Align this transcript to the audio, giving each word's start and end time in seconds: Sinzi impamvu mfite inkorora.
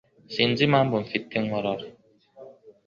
Sinzi 0.33 0.61
impamvu 0.67 0.95
mfite 1.05 1.31
inkorora. 1.39 1.85